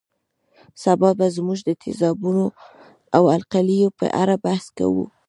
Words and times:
سبا 0.83 1.09
به 1.19 1.27
موږ 1.47 1.59
د 1.65 1.69
تیزابونو 1.83 2.45
او 3.15 3.23
القلي 3.35 3.79
په 3.99 4.05
اړه 4.21 4.35
بحث 4.45 4.65
کوو 4.77 5.05